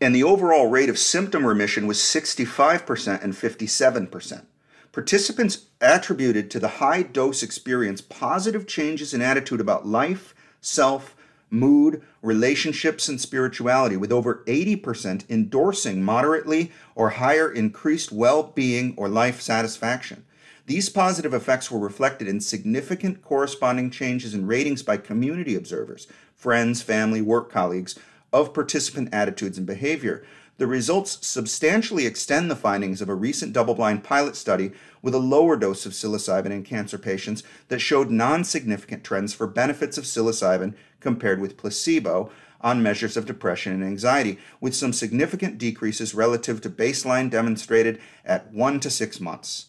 and 0.00 0.14
the 0.14 0.22
overall 0.22 0.68
rate 0.68 0.88
of 0.88 0.98
symptom 0.98 1.44
remission 1.44 1.86
was 1.86 1.98
65% 1.98 3.22
and 3.22 3.32
57%. 3.32 4.46
Participants 4.92 5.66
attributed 5.80 6.50
to 6.50 6.58
the 6.58 6.68
high 6.68 7.02
dose 7.02 7.42
experience 7.42 8.00
positive 8.00 8.66
changes 8.66 9.12
in 9.12 9.20
attitude 9.20 9.60
about 9.60 9.86
life, 9.86 10.34
self, 10.60 11.14
mood, 11.50 12.02
relationships, 12.22 13.08
and 13.08 13.20
spirituality, 13.20 13.96
with 13.96 14.12
over 14.12 14.42
80% 14.46 15.28
endorsing 15.30 16.02
moderately 16.02 16.72
or 16.94 17.10
higher 17.10 17.50
increased 17.50 18.12
well 18.12 18.42
being 18.42 18.94
or 18.96 19.08
life 19.08 19.40
satisfaction. 19.40 20.24
These 20.66 20.88
positive 20.88 21.32
effects 21.32 21.70
were 21.70 21.78
reflected 21.78 22.26
in 22.26 22.40
significant 22.40 23.22
corresponding 23.22 23.90
changes 23.90 24.34
in 24.34 24.48
ratings 24.48 24.82
by 24.82 24.96
community 24.96 25.54
observers, 25.54 26.08
friends, 26.34 26.82
family, 26.82 27.20
work 27.20 27.50
colleagues, 27.50 27.96
of 28.32 28.52
participant 28.52 29.08
attitudes 29.12 29.58
and 29.58 29.66
behavior. 29.66 30.24
The 30.58 30.66
results 30.66 31.24
substantially 31.24 32.06
extend 32.06 32.50
the 32.50 32.56
findings 32.56 33.00
of 33.00 33.08
a 33.08 33.14
recent 33.14 33.52
double 33.52 33.74
blind 33.74 34.02
pilot 34.02 34.36
study 34.36 34.72
with 35.02 35.14
a 35.14 35.18
lower 35.18 35.54
dose 35.56 35.86
of 35.86 35.92
psilocybin 35.92 36.50
in 36.50 36.62
cancer 36.64 36.98
patients 36.98 37.42
that 37.68 37.78
showed 37.78 38.10
non 38.10 38.42
significant 38.42 39.04
trends 39.04 39.34
for 39.34 39.46
benefits 39.46 39.98
of 39.98 40.04
psilocybin 40.04 40.74
compared 41.06 41.40
with 41.40 41.56
placebo 41.56 42.32
on 42.60 42.82
measures 42.82 43.16
of 43.16 43.26
depression 43.26 43.72
and 43.72 43.84
anxiety, 43.84 44.40
with 44.60 44.74
some 44.74 44.92
significant 44.92 45.56
decreases 45.56 46.16
relative 46.16 46.60
to 46.60 46.68
baseline 46.68 47.30
demonstrated 47.30 48.00
at 48.24 48.52
one 48.52 48.80
to 48.80 48.90
six 48.90 49.20
months. 49.20 49.66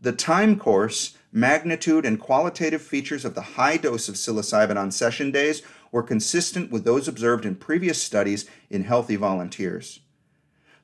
The 0.00 0.10
time 0.10 0.58
course, 0.58 1.16
magnitude, 1.30 2.04
and 2.04 2.18
qualitative 2.18 2.82
features 2.82 3.24
of 3.24 3.36
the 3.36 3.54
high 3.56 3.76
dose 3.76 4.08
of 4.08 4.16
psilocybin 4.16 4.76
on 4.76 4.90
session 4.90 5.30
days 5.30 5.62
were 5.92 6.02
consistent 6.02 6.72
with 6.72 6.82
those 6.84 7.06
observed 7.06 7.46
in 7.46 7.54
previous 7.54 8.02
studies 8.02 8.44
in 8.68 8.82
healthy 8.82 9.14
volunteers. 9.14 10.00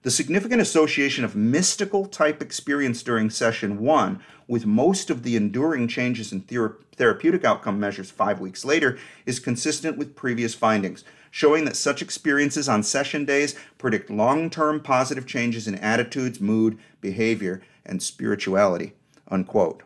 The 0.02 0.10
significant 0.10 0.62
association 0.62 1.24
of 1.24 1.36
mystical 1.36 2.06
type 2.06 2.40
experience 2.40 3.02
during 3.02 3.28
session 3.28 3.80
one 3.80 4.20
with 4.48 4.64
most 4.64 5.10
of 5.10 5.22
the 5.22 5.36
enduring 5.36 5.88
changes 5.88 6.32
in 6.32 6.40
thera- 6.42 6.74
therapeutic 6.96 7.44
outcome 7.44 7.78
measures 7.78 8.10
five 8.10 8.40
weeks 8.40 8.64
later 8.64 8.98
is 9.26 9.38
consistent 9.38 9.98
with 9.98 10.16
previous 10.16 10.54
findings, 10.54 11.04
showing 11.30 11.66
that 11.66 11.76
such 11.76 12.00
experiences 12.00 12.66
on 12.66 12.82
session 12.82 13.26
days 13.26 13.54
predict 13.76 14.08
long 14.08 14.48
term 14.48 14.80
positive 14.80 15.26
changes 15.26 15.68
in 15.68 15.74
attitudes, 15.74 16.40
mood, 16.40 16.78
behavior, 17.02 17.60
and 17.84 18.02
spirituality. 18.02 18.94
Unquote. 19.28 19.82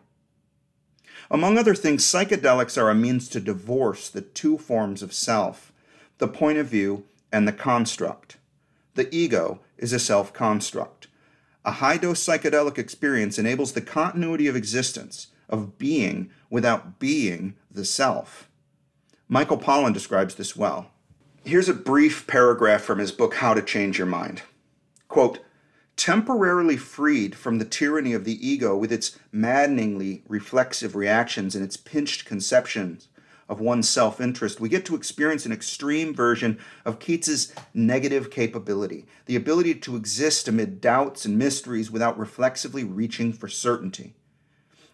Among 1.29 1.59
other 1.59 1.75
things, 1.75 2.05
psychedelics 2.05 2.81
are 2.81 2.89
a 2.89 2.95
means 2.95 3.29
to 3.31 3.41
divorce 3.41 4.09
the 4.09 4.23
two 4.23 4.59
forms 4.59 5.03
of 5.03 5.13
self 5.13 5.73
the 6.19 6.29
point 6.29 6.59
of 6.59 6.69
view 6.69 7.03
and 7.33 7.49
the 7.49 7.53
construct. 7.53 8.37
The 8.95 9.13
ego 9.13 9.59
is 9.79 9.93
a 9.93 9.99
self 9.99 10.33
construct. 10.33 11.09
A 11.65 11.73
high 11.73 11.97
dose 11.97 12.25
psychedelic 12.25 12.79
experience 12.79 13.39
enables 13.39 13.73
the 13.73 13.81
continuity 13.81 14.47
of 14.47 14.57
existence, 14.57 15.29
of 15.49 15.79
being 15.79 16.31
without 16.51 16.99
being 16.99 17.55
the 17.71 17.85
self. 17.85 18.49
Michael 19.29 19.59
Pollan 19.59 19.95
describes 19.95 20.35
this 20.35 20.55
well. 20.55 20.91
Here's 21.45 21.69
a 21.69 21.75
brief 21.75 22.27
paragraph 22.27 22.83
from 22.83 22.99
his 22.99 23.13
book, 23.13 23.35
How 23.35 23.55
to 23.55 23.63
Change 23.63 23.99
Your 23.99 24.07
Mind. 24.07 24.43
Quote, 25.09 25.41
temporarily 25.97 26.77
freed 26.77 27.35
from 27.35 27.59
the 27.59 27.65
tyranny 27.65 28.13
of 28.13 28.25
the 28.25 28.47
ego 28.47 28.77
with 28.77 28.93
its 28.93 29.19
maddeningly 29.31 30.23
reflexive 30.29 30.97
reactions 30.97 31.55
and 31.55 31.65
its 31.65 31.77
pinched 31.77 32.25
conceptions 32.25 33.09
of 33.49 33.61
one's 33.61 33.89
self 33.89 34.21
interest, 34.21 34.61
we 34.61 34.69
get 34.69 34.85
to 34.87 34.97
experience 34.97 35.47
an 35.47 35.53
extreme 35.53 36.15
version 36.15 36.59
of 36.85 36.99
Keats's 36.99 37.53
negative 37.73 38.31
capability, 38.31 39.07
the 39.27 39.37
ability 39.37 39.75
to 39.75 39.97
exist 39.97 40.49
amid 40.49 40.81
doubts 40.81 41.25
and 41.25 41.39
mysteries 41.39 41.91
without 41.91 42.19
reflexively 42.19 42.85
reaching 42.85 43.33
for 43.33 43.49
certainty. 43.49 44.15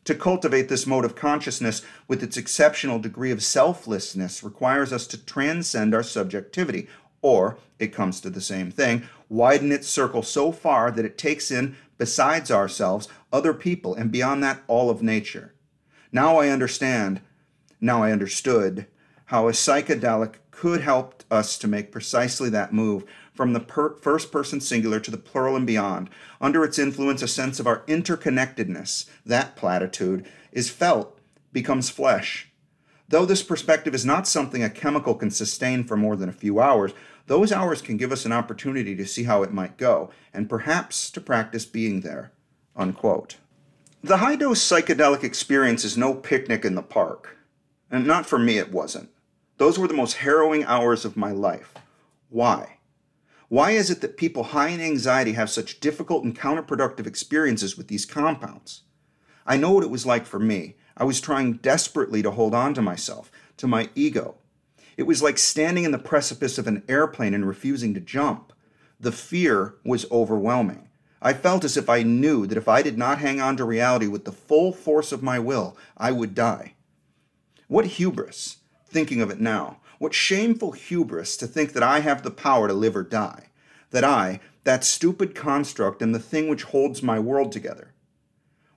To 0.04 0.14
cultivate 0.14 0.68
this 0.68 0.86
mode 0.86 1.04
of 1.04 1.14
consciousness 1.14 1.82
with 2.08 2.22
its 2.22 2.36
exceptional 2.36 2.98
degree 2.98 3.30
of 3.30 3.42
selflessness 3.42 4.42
requires 4.42 4.92
us 4.92 5.06
to 5.08 5.24
transcend 5.24 5.94
our 5.94 6.02
subjectivity, 6.02 6.88
or, 7.22 7.58
it 7.78 7.88
comes 7.88 8.20
to 8.20 8.30
the 8.30 8.40
same 8.40 8.70
thing, 8.70 9.08
widen 9.28 9.70
its 9.70 9.88
circle 9.88 10.22
so 10.22 10.52
far 10.52 10.90
that 10.90 11.04
it 11.04 11.18
takes 11.18 11.50
in, 11.50 11.76
besides 11.98 12.50
ourselves, 12.50 13.08
other 13.32 13.52
people, 13.52 13.94
and 13.94 14.10
beyond 14.10 14.42
that, 14.42 14.62
all 14.66 14.88
of 14.88 15.02
nature. 15.02 15.54
Now 16.12 16.38
I 16.38 16.48
understand 16.48 17.20
now 17.80 18.02
I 18.02 18.12
understood 18.12 18.86
how 19.26 19.48
a 19.48 19.52
psychedelic 19.52 20.34
could 20.50 20.80
help 20.82 21.22
us 21.30 21.56
to 21.58 21.68
make 21.68 21.92
precisely 21.92 22.50
that 22.50 22.72
move 22.72 23.04
from 23.32 23.52
the 23.52 23.60
per- 23.60 23.96
first 23.96 24.30
person 24.30 24.60
singular 24.60 25.00
to 25.00 25.10
the 25.10 25.16
plural 25.16 25.56
and 25.56 25.66
beyond. 25.66 26.10
Under 26.40 26.64
its 26.64 26.78
influence, 26.78 27.22
a 27.22 27.28
sense 27.28 27.58
of 27.58 27.66
our 27.66 27.84
interconnectedness, 27.86 29.08
that 29.24 29.56
platitude, 29.56 30.26
is 30.52 30.68
felt, 30.68 31.18
becomes 31.52 31.88
flesh. 31.88 32.50
Though 33.08 33.24
this 33.24 33.42
perspective 33.42 33.94
is 33.94 34.04
not 34.04 34.28
something 34.28 34.62
a 34.62 34.68
chemical 34.70 35.14
can 35.14 35.30
sustain 35.30 35.84
for 35.84 35.96
more 35.96 36.16
than 36.16 36.28
a 36.28 36.32
few 36.32 36.60
hours, 36.60 36.92
those 37.26 37.52
hours 37.52 37.80
can 37.80 37.96
give 37.96 38.12
us 38.12 38.24
an 38.24 38.32
opportunity 38.32 38.94
to 38.96 39.06
see 39.06 39.24
how 39.24 39.42
it 39.42 39.52
might 39.52 39.78
go, 39.78 40.10
and 40.34 40.50
perhaps 40.50 41.10
to 41.12 41.20
practice 41.20 41.64
being 41.64 42.00
there. 42.00 42.32
Unquote. 42.76 43.36
The 44.02 44.18
high 44.18 44.36
dose 44.36 44.60
psychedelic 44.60 45.24
experience 45.24 45.84
is 45.84 45.96
no 45.96 46.14
picnic 46.14 46.64
in 46.64 46.74
the 46.74 46.82
park. 46.82 47.36
And 47.90 48.06
not 48.06 48.26
for 48.26 48.38
me, 48.38 48.58
it 48.58 48.72
wasn't. 48.72 49.10
Those 49.58 49.78
were 49.78 49.88
the 49.88 49.94
most 49.94 50.18
harrowing 50.18 50.64
hours 50.64 51.04
of 51.04 51.16
my 51.16 51.32
life. 51.32 51.74
Why? 52.28 52.78
Why 53.48 53.72
is 53.72 53.90
it 53.90 54.00
that 54.00 54.16
people 54.16 54.44
high 54.44 54.68
in 54.68 54.80
anxiety 54.80 55.32
have 55.32 55.50
such 55.50 55.80
difficult 55.80 56.22
and 56.22 56.38
counterproductive 56.38 57.06
experiences 57.06 57.76
with 57.76 57.88
these 57.88 58.06
compounds? 58.06 58.82
I 59.44 59.56
know 59.56 59.72
what 59.72 59.82
it 59.82 59.90
was 59.90 60.06
like 60.06 60.24
for 60.24 60.38
me. 60.38 60.76
I 60.96 61.04
was 61.04 61.20
trying 61.20 61.54
desperately 61.54 62.22
to 62.22 62.30
hold 62.30 62.54
on 62.54 62.74
to 62.74 62.82
myself, 62.82 63.32
to 63.56 63.66
my 63.66 63.88
ego. 63.96 64.36
It 64.96 65.02
was 65.02 65.22
like 65.22 65.38
standing 65.38 65.84
in 65.84 65.90
the 65.90 65.98
precipice 65.98 66.58
of 66.58 66.66
an 66.66 66.84
airplane 66.88 67.34
and 67.34 67.46
refusing 67.46 67.92
to 67.94 68.00
jump. 68.00 68.52
The 69.00 69.12
fear 69.12 69.74
was 69.84 70.10
overwhelming. 70.12 70.88
I 71.22 71.32
felt 71.32 71.64
as 71.64 71.76
if 71.76 71.88
I 71.88 72.02
knew 72.02 72.46
that 72.46 72.58
if 72.58 72.68
I 72.68 72.82
did 72.82 72.96
not 72.96 73.18
hang 73.18 73.40
on 73.40 73.56
to 73.56 73.64
reality 73.64 74.06
with 74.06 74.24
the 74.24 74.32
full 74.32 74.72
force 74.72 75.10
of 75.10 75.22
my 75.22 75.38
will, 75.38 75.76
I 75.96 76.12
would 76.12 76.34
die. 76.34 76.74
What 77.70 77.86
hubris, 77.86 78.56
thinking 78.88 79.20
of 79.20 79.30
it 79.30 79.40
now, 79.40 79.76
what 80.00 80.12
shameful 80.12 80.72
hubris 80.72 81.36
to 81.36 81.46
think 81.46 81.72
that 81.72 81.84
I 81.84 82.00
have 82.00 82.24
the 82.24 82.30
power 82.32 82.66
to 82.66 82.74
live 82.74 82.96
or 82.96 83.04
die, 83.04 83.50
that 83.92 84.02
I, 84.02 84.40
that 84.64 84.82
stupid 84.82 85.36
construct, 85.36 86.02
am 86.02 86.10
the 86.10 86.18
thing 86.18 86.48
which 86.48 86.64
holds 86.64 87.00
my 87.00 87.20
world 87.20 87.52
together. 87.52 87.94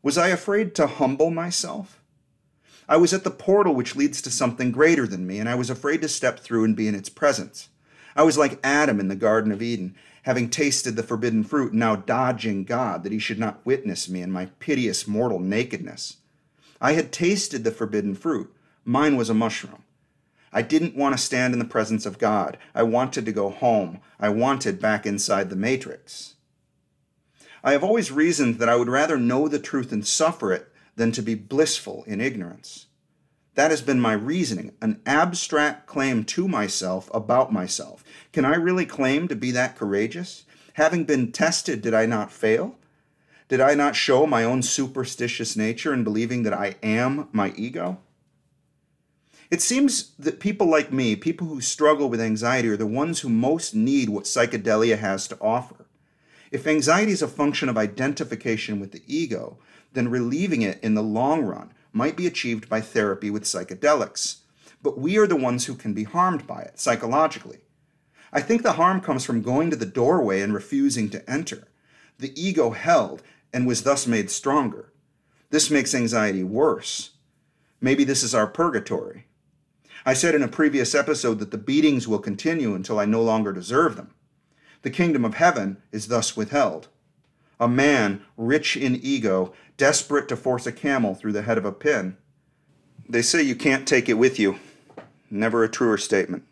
Was 0.03 0.15
I 0.15 0.27
afraid 0.27 0.75
to 0.75 0.85
humble 0.85 1.31
myself? 1.31 2.03
I 2.88 2.97
was 2.97 3.15
at 3.15 3.23
the 3.23 3.31
portal 3.31 3.73
which 3.73 3.95
leads 3.95 4.21
to 4.21 4.29
something 4.29 4.71
greater 4.71 5.07
than 5.07 5.25
me, 5.25 5.39
and 5.39 5.50
I 5.50 5.55
was 5.55 5.71
afraid 5.71 6.03
to 6.03 6.07
step 6.07 6.41
through 6.41 6.63
and 6.63 6.75
be 6.75 6.88
in 6.88 6.93
its 6.93 7.09
presence. 7.09 7.69
I 8.15 8.21
was 8.21 8.38
like 8.38 8.59
Adam 8.63 9.00
in 9.00 9.07
the 9.07 9.15
Garden 9.15 9.51
of 9.51 9.63
Eden, 9.63 9.95
having 10.21 10.51
tasted 10.51 10.95
the 10.95 11.01
forbidden 11.01 11.43
fruit, 11.43 11.71
and 11.71 11.79
now 11.79 11.95
dodging 11.95 12.63
God 12.63 13.01
that 13.01 13.12
he 13.12 13.17
should 13.17 13.39
not 13.39 13.65
witness 13.65 14.07
me 14.07 14.21
in 14.21 14.29
my 14.29 14.51
piteous 14.59 15.07
mortal 15.07 15.39
nakedness. 15.39 16.17
I 16.79 16.91
had 16.91 17.12
tasted 17.12 17.63
the 17.63 17.71
forbidden 17.71 18.13
fruit. 18.13 18.53
Mine 18.85 19.15
was 19.15 19.29
a 19.29 19.33
mushroom. 19.33 19.83
I 20.51 20.61
didn't 20.61 20.95
want 20.95 21.17
to 21.17 21.23
stand 21.23 21.53
in 21.53 21.59
the 21.59 21.65
presence 21.65 22.05
of 22.05 22.19
God. 22.19 22.57
I 22.75 22.83
wanted 22.83 23.25
to 23.25 23.31
go 23.31 23.49
home. 23.49 24.01
I 24.19 24.29
wanted 24.29 24.79
back 24.79 25.05
inside 25.05 25.49
the 25.49 25.55
matrix. 25.55 26.35
I 27.63 27.71
have 27.71 27.83
always 27.83 28.11
reasoned 28.11 28.59
that 28.59 28.69
I 28.69 28.75
would 28.75 28.89
rather 28.89 29.17
know 29.17 29.47
the 29.47 29.57
truth 29.57 29.91
and 29.91 30.05
suffer 30.05 30.51
it 30.51 30.71
than 30.95 31.11
to 31.13 31.21
be 31.21 31.33
blissful 31.33 32.03
in 32.05 32.21
ignorance. 32.21 32.87
That 33.55 33.71
has 33.71 33.81
been 33.81 33.99
my 33.99 34.13
reasoning, 34.13 34.73
an 34.81 35.01
abstract 35.05 35.87
claim 35.87 36.23
to 36.25 36.47
myself 36.47 37.09
about 37.13 37.53
myself. 37.53 38.03
Can 38.31 38.45
I 38.45 38.55
really 38.55 38.85
claim 38.85 39.27
to 39.27 39.35
be 39.35 39.51
that 39.51 39.77
courageous? 39.77 40.45
Having 40.73 41.05
been 41.05 41.31
tested, 41.31 41.81
did 41.81 41.93
I 41.93 42.05
not 42.05 42.31
fail? 42.31 42.75
Did 43.47 43.61
I 43.61 43.75
not 43.75 43.95
show 43.95 44.25
my 44.25 44.43
own 44.43 44.61
superstitious 44.61 45.55
nature 45.55 45.93
in 45.93 46.03
believing 46.03 46.43
that 46.43 46.53
I 46.53 46.75
am 46.81 47.29
my 47.31 47.53
ego? 47.55 47.99
It 49.51 49.62
seems 49.62 50.13
that 50.17 50.39
people 50.39 50.67
like 50.67 50.91
me, 50.91 51.15
people 51.15 51.47
who 51.47 51.62
struggle 51.62 52.09
with 52.09 52.21
anxiety, 52.21 52.69
are 52.69 52.77
the 52.77 52.88
ones 52.88 53.19
who 53.19 53.29
most 53.29 53.75
need 53.75 54.09
what 54.09 54.23
psychedelia 54.23 54.97
has 54.97 55.27
to 55.27 55.38
offer. 55.39 55.85
If 56.51 56.67
anxiety 56.67 57.12
is 57.12 57.21
a 57.21 57.27
function 57.27 57.69
of 57.69 57.77
identification 57.77 58.79
with 58.79 58.91
the 58.91 59.03
ego, 59.07 59.57
then 59.93 60.09
relieving 60.09 60.62
it 60.62 60.79
in 60.83 60.93
the 60.93 61.03
long 61.03 61.43
run 61.43 61.73
might 61.91 62.17
be 62.17 62.27
achieved 62.27 62.69
by 62.69 62.81
therapy 62.81 63.29
with 63.29 63.43
psychedelics. 63.43 64.38
But 64.81 64.97
we 64.97 65.17
are 65.17 65.27
the 65.27 65.35
ones 65.35 65.65
who 65.65 65.75
can 65.75 65.93
be 65.93 66.03
harmed 66.03 66.45
by 66.47 66.62
it 66.62 66.79
psychologically. 66.79 67.59
I 68.31 68.41
think 68.41 68.63
the 68.63 68.73
harm 68.73 69.00
comes 69.01 69.25
from 69.25 69.41
going 69.41 69.69
to 69.69 69.75
the 69.75 69.85
doorway 69.85 70.41
and 70.41 70.53
refusing 70.53 71.09
to 71.12 71.29
enter. 71.29 71.67
The 72.17 72.34
ego 72.39 72.71
held 72.71 73.21
and 73.53 73.67
was 73.67 73.84
thus 73.84 74.08
made 74.08 74.32
stronger. 74.32 74.91
This 75.51 75.69
makes 75.69 75.93
anxiety 75.93 76.43
worse. 76.43 77.12
Maybe 77.79 78.03
this 78.03 78.23
is 78.23 78.34
our 78.34 78.47
purgatory. 78.47 79.27
I 80.05 80.13
said 80.13 80.35
in 80.35 80.43
a 80.43 80.47
previous 80.47 80.93
episode 80.93 81.39
that 81.39 81.51
the 81.51 81.57
beatings 81.57 82.07
will 82.07 82.19
continue 82.19 82.75
until 82.75 82.99
I 82.99 83.05
no 83.05 83.21
longer 83.21 83.53
deserve 83.53 83.95
them. 83.95 84.13
The 84.81 84.89
kingdom 84.89 85.23
of 85.23 85.35
heaven 85.35 85.77
is 85.91 86.07
thus 86.07 86.35
withheld. 86.35 86.89
A 87.59 87.69
man 87.69 88.21
rich 88.35 88.75
in 88.75 88.99
ego 89.01 89.53
desperate 89.77 90.27
to 90.27 90.35
force 90.35 90.67
a 90.67 90.71
camel 90.71 91.15
through 91.15 91.31
the 91.31 91.43
head 91.43 91.57
of 91.57 91.65
a 91.65 91.71
pin. 91.71 92.17
They 93.07 93.21
say 93.21 93.41
you 93.41 93.55
can't 93.55 93.87
take 93.87 94.09
it 94.09 94.15
with 94.15 94.39
you. 94.39 94.59
Never 95.29 95.63
a 95.63 95.69
truer 95.69 95.97
statement. 95.97 96.43